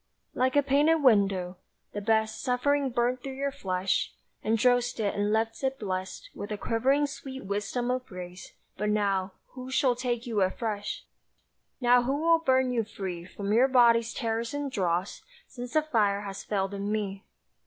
[0.33, 1.57] Like a painted window:
[1.93, 4.11] the best Suffering burnt through your flesh,
[4.43, 9.33] Undrossed it and left it blest With a quivering sweet wisdom of grace: but now
[9.49, 11.05] Who shall take you afresh?
[11.79, 16.21] Now who will burn you free From your body's terrors and dross, Since the fire
[16.21, 17.23] has failed in me?